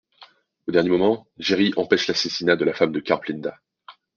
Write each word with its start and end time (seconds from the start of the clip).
Au 0.67 0.71
dernier 0.71 0.89
moment, 0.89 1.27
Jerry 1.37 1.73
empêche 1.77 2.07
l'assassinat 2.07 2.55
de 2.55 2.65
la 2.65 2.73
femme 2.73 2.91
de 2.91 2.99
Carp 2.99 3.23
Linda. 3.25 3.59